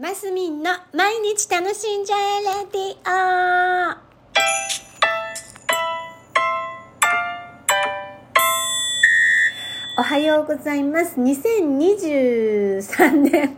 [0.00, 3.08] マスミンの毎日楽しんじゃえレディオ
[10.00, 11.20] おはようございます。
[11.20, 13.54] 2023年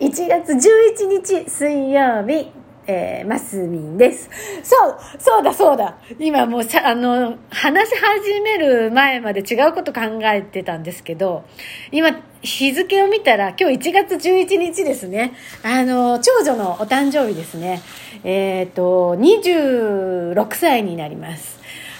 [0.00, 2.50] 1月11日水曜日、
[2.90, 4.30] えー、マスミンです。
[4.62, 5.98] そう、そうだそうだ。
[6.18, 11.44] 今もうさ、あの、話し始める前まで違うこと考えてたんですけど、
[11.92, 12.10] 今、
[12.40, 15.34] 日付を見たら今日1月11日ですね。
[15.62, 17.82] あの、長女のお誕生日ですね。
[18.24, 21.58] えっ、と、26歳になります。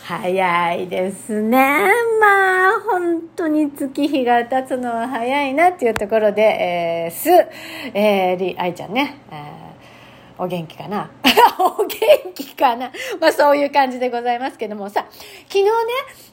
[0.08, 1.58] 早いですね。
[2.18, 7.28] まあ、本当に月日が経つのは早いなっていうところで、えー、す、
[7.92, 9.18] えー、り、愛ちゃんね、
[10.38, 11.10] お元気かな？
[11.58, 11.88] お元
[12.34, 12.90] 気かな？
[13.20, 15.06] まあそういう感じでございますけどもさ、
[15.48, 15.70] 昨日ね、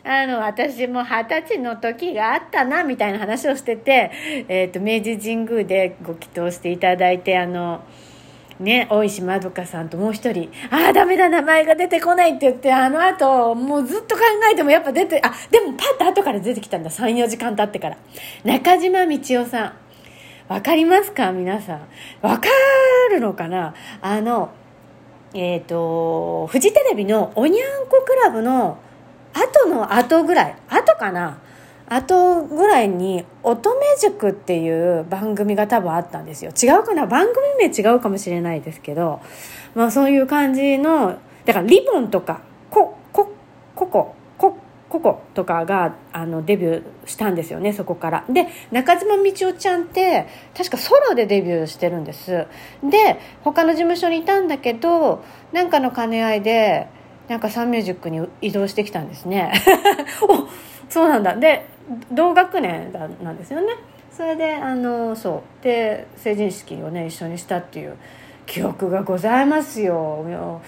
[0.03, 4.11] あの、私も二十歳の時があったな、みたいな話をしてて、
[4.47, 7.81] えっ、と、明治神宮でご祈祷していただいて、あの、
[8.59, 17.97] ね、大石まどかさんともう一人、ああ、ダメだ、名前が出てこないって言って、あの後、もうずっと考えてもやっぱ出て、あ、でもパッと後から出てきたんだ、3、4時間経ってから。
[18.45, 19.73] 中島みちおさん。
[20.47, 21.79] わかりますか皆さん。
[22.21, 22.47] わか
[23.11, 23.73] るのかな？
[24.01, 24.51] あの、
[25.33, 28.77] えっ、ー、と、フジテレビのおにゃんこクラブの
[29.33, 31.39] 後の後ぐらい、後かな？
[31.87, 36.51] 後ぐらいに乙女塾っていう番組が多分あったんですよ。
[36.51, 37.07] 違うかな？
[37.07, 39.21] 番組名違うかもしれないですけど、
[39.73, 43.31] まあ、そういう感じのだからリボンとかココ
[43.75, 44.15] ココ
[44.95, 48.25] ココとかがあのデビューしたんですよねそこから。
[48.29, 52.47] で中島みちおちゃんって確かソロでデビューしてるんです。
[52.83, 56.87] で他の事務所にいたんだけどなんかの兼ね合いで
[57.27, 59.51] なんかサンミュージックに移動してきたんですね。
[60.23, 60.47] お
[60.89, 61.35] そうなんだ。
[61.35, 61.65] で
[62.11, 63.73] 同学年なんですよね。
[64.11, 65.63] それであのそう。
[65.63, 67.97] で成人式をね一緒にしたっていう
[68.45, 70.61] 記憶がございますよ。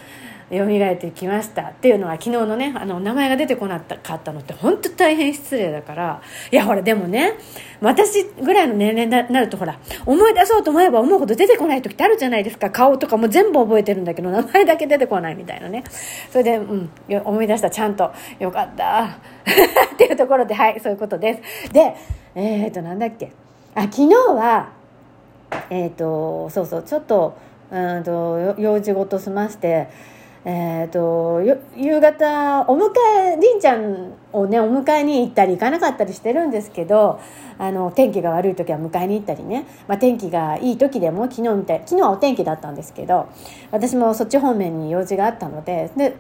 [0.50, 6.21] 蘇ってきましたっていうのは昨日のねあの名前が出てこなかったのって本当大変失礼だから
[6.52, 7.33] いやほらでもね
[7.82, 12.71] 私ぐらいの年齢になるとほら思い出そうと思えば思うほど出てこない時ってあるじゃないですか。
[12.71, 15.83] 顔とかも全部覚えてるんだけど名前だけ出てこないみたいなね。
[16.32, 16.89] それで、うん、
[17.23, 17.70] 思い出した。
[17.70, 18.11] ちゃんと。
[18.39, 19.04] よかった。
[19.94, 21.73] っていうところではいそういうことです。
[21.73, 21.95] で
[22.36, 23.32] えっ、となんだっけ。
[23.76, 24.70] あ昨日は
[25.70, 27.38] えっ、とそうそうちょっと
[27.71, 29.89] うんと用事事済まして
[30.49, 31.41] えーと、
[31.75, 32.89] 夕方お迎
[33.33, 37.19] えりんちゃんをねお迎えに行ったり行かなかったりしてるんですけど
[37.58, 43.27] あの天気が悪い時は迎えに行ったりね、まあ、天気がいい時でも昨日みたい昨日はお天気だったんですけど
[43.71, 46.15] 私もそっち方面に用事があったのでで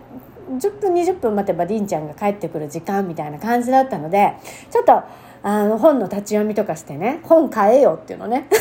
[0.49, 4.33] 10分20分待てばりんちゃんが帰ってくる時間みたいな感じだったので
[4.69, 5.03] ちょっと
[5.43, 8.49] あの本の立ち読みとかしてね本買えよっていうのね。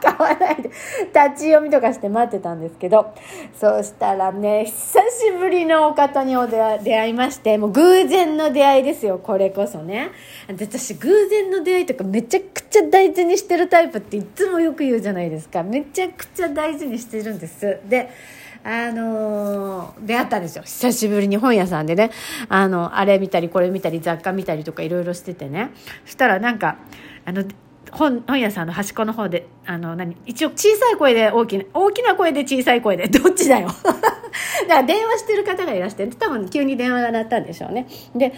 [0.00, 0.68] 買わないで。
[0.68, 3.14] 立ち読みとかして待ってたんですけど
[3.54, 10.10] そうしたらね久しぶりのお方にお出会いましてもう偶然の出会いですよこれこそね。
[10.48, 15.62] 私偶然の出会いとかめちゃくちゃ大事にしてるタイプっていつもよく言うじゃないですか。
[15.62, 17.80] めちゃくちゃ大事にしてるんです。
[17.88, 18.10] で
[18.64, 20.62] あのー、出会ったんですよ。
[20.62, 22.10] 久しぶりに本屋さんでね。
[22.48, 25.70] あのあれ見たりこれ見たり雑貨見たりとかいろいろしててね。
[26.04, 26.76] そしたらなんか
[27.24, 27.44] あの
[27.92, 33.68] 本本屋さんの端っこの方であの何一応小さい声で大きな大きな声で小さい声で どっちだよ。
[33.82, 34.02] だか
[34.68, 37.86] ら電話してる方がいらして多分急に電話が鳴ったんでしょうね。
[38.14, 38.32] で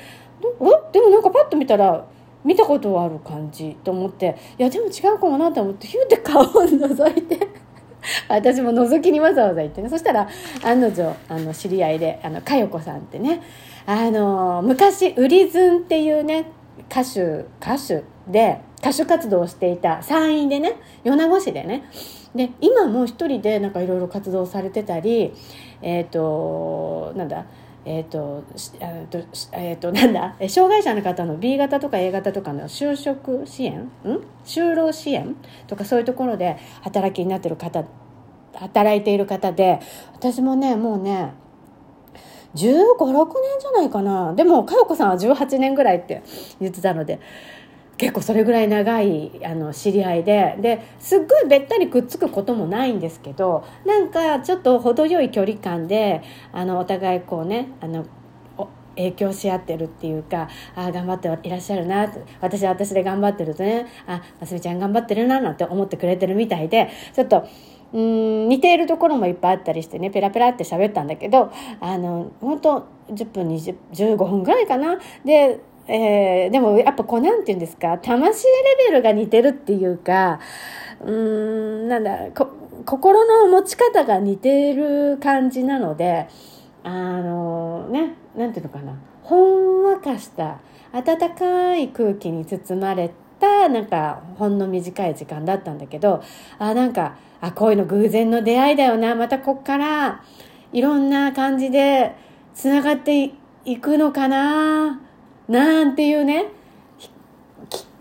[0.59, 2.05] おでもなんかパッと見たら
[2.45, 7.49] 見たことある感じと思っていやでも違うかもなと思ってヒューって顔を覗いて
[8.29, 9.89] 私も覗きにわざわざ行ってね。
[9.89, 10.29] そしたら
[10.63, 13.43] 案の定あの知り合いであの佳代子さんってね
[13.87, 16.47] あの昔ウリズンっていうね
[16.91, 21.85] 歌手歌手で歌手活動をしていた山陰でね米子市でね。
[22.35, 25.33] で今も一人でなんかいろいろ活動されてたり
[25.83, 27.45] えっ、ー、となんだ
[27.85, 28.45] えーと
[28.79, 29.19] えーと
[29.53, 33.81] えーと、なんだ 障害者の方の B 型とか A 型とかの就職支援？
[33.81, 33.91] ん？
[34.45, 35.35] 就労支援？
[35.67, 37.85] とかそういうところで働きになってる方
[38.55, 39.81] 働いている方で
[40.15, 41.33] 私もねもうね
[42.55, 44.35] 1 5 6年じゃないかな。
[44.35, 46.23] でも佳代子さんは18年ぐらいって
[46.61, 47.19] 言ってたので。
[48.01, 58.07] 結構それぐらい長いあの知り合いでですっごいべったりくっつくこともないんですけどなんかちょっと程よい距離感であのお互いこうねあの
[58.97, 62.11] 影響し合ってるっていうかあ頑張っていらっしゃるな
[62.41, 67.47] 私は私で頑張ってるとねあますみちゃん頑張ってるななんて思ってくれてるみたいでちょっと
[67.93, 74.99] うん似ているところもいっぱいあったりしてねペラペラって喋ったんだけどあの本当10分20 15分ぐらいかな。
[75.23, 75.61] で
[75.93, 80.39] えー、でもやっぱこうなんて言うんですか魂レベルが似てるっていうか
[81.01, 82.49] うーんなんだこ
[82.87, 86.29] 心の持ち方が似てる感じなので
[86.85, 88.95] あのねなんていうのかな
[89.25, 90.61] ほんわかした
[90.93, 93.11] 暖かい空気に包まれ
[93.41, 96.23] たなんかほんの短い時間だったんだけど
[96.61, 100.23] あなんかあこういうの偶然の出会いだよなまたこっから
[100.73, 102.15] いろんな感じで
[102.55, 103.33] つながって
[103.65, 105.01] いくのかな
[105.51, 106.47] なんていうね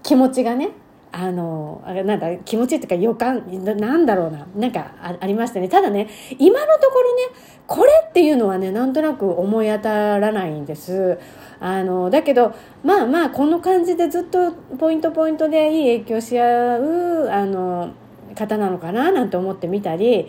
[0.04, 0.70] 気持ちがね
[1.12, 3.44] あの、あれなんだ、気持ちっていうか予感、
[3.80, 5.68] なんだろうな、なんかありましたね。
[5.68, 6.08] ただね、
[6.38, 7.24] 今のところね、
[7.66, 11.18] これっていうのはね、なんとなく思い当たらないんです。
[11.60, 12.54] あの、だけど、
[12.84, 17.94] まあまあ、この感じでずっとポイントポイントでいい影響し合う、あの、
[18.36, 20.28] 方なのかななんて思ってみたり、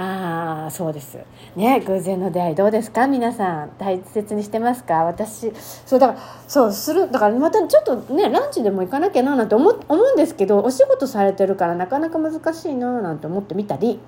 [0.00, 1.18] ああそうです。
[1.56, 3.08] ね偶然の出会いどうですか？
[3.08, 5.02] 皆さん大切にしてますか？
[5.02, 5.52] 私
[5.86, 13.98] そうだからそうするだからまたちょっとねランチでも行かなきゃななんて思うんですけどお仕事されてるからなかなか難しいななんて思ってみたり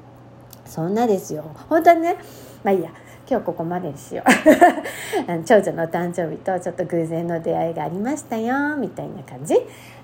[0.64, 1.44] そんなですよ。
[1.68, 2.16] 本当にね
[2.62, 2.90] まあいいや。
[3.28, 4.30] 今日ここまでにしよう。
[5.46, 9.54] 長女のお誕生日とちょっと偶然の出会いがありましたよみたいな感じ。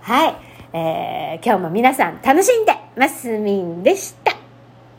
[0.01, 0.37] はい、
[0.73, 4.26] えー、今日も皆さん楽しんでますみんでした。